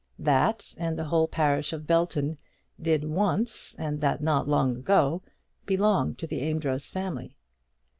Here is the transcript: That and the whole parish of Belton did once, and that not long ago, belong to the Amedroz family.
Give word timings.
That 0.17 0.73
and 0.79 0.97
the 0.97 1.03
whole 1.03 1.27
parish 1.27 1.73
of 1.73 1.85
Belton 1.85 2.39
did 2.81 3.03
once, 3.03 3.75
and 3.77 4.01
that 4.01 4.19
not 4.19 4.47
long 4.47 4.77
ago, 4.77 5.21
belong 5.67 6.15
to 6.15 6.25
the 6.25 6.41
Amedroz 6.41 6.89
family. 6.89 7.35